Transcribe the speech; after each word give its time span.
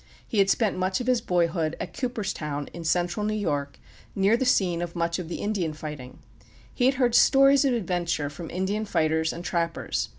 He 0.27 0.39
had 0.39 0.49
spent 0.49 0.75
much 0.75 0.99
of 0.99 1.05
his 1.05 1.21
boyhood 1.21 1.75
at 1.79 1.95
Cooperstown, 1.95 2.67
in 2.73 2.83
central 2.83 3.23
New 3.23 3.35
York, 3.35 3.77
near 4.15 4.35
the 4.35 4.45
scene 4.45 4.81
of 4.81 4.95
much 4.95 5.19
of 5.19 5.29
the 5.29 5.35
Indian 5.35 5.73
fighting. 5.73 6.17
He 6.73 6.85
had 6.85 6.95
heard 6.95 7.13
stories 7.13 7.65
of 7.65 7.73
adventure 7.75 8.27
from 8.31 8.49
Indian 8.49 8.85
fighters 8.85 9.31
and 9.31 9.45
trappers. 9.45 10.09